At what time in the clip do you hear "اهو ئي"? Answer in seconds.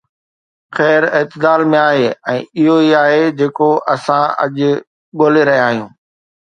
2.63-2.91